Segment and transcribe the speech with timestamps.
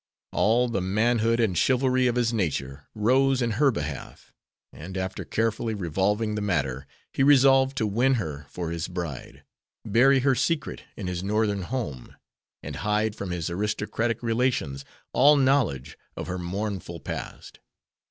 [0.31, 4.33] All the manhood and chivalry of his nature rose in her behalf,
[4.73, 9.43] and, after carefully revolving the matter, he resolved to win her for his bride,
[9.85, 12.15] bury her secret in his Northern home,
[12.63, 14.83] and hide from his aristocratic relations
[15.13, 17.59] all knowledge of her mournful past.